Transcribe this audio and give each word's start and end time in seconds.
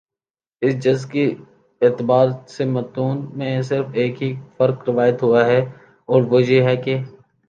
اس 0.61 0.77
جز 0.83 1.05
کے 1.05 1.25
اعتبار 1.81 2.27
سے 2.47 2.65
متون 2.65 3.17
میں 3.33 3.61
صرف 3.61 3.85
ایک 3.93 4.21
ہی 4.23 4.33
فرق 4.57 4.89
روایت 4.89 5.23
ہوا 5.23 5.45
ہے 5.45 5.59
اور 6.09 6.23
وہ 6.23 6.41
یہ 6.43 6.63
ہے 6.63 6.75
کہ 6.77 6.97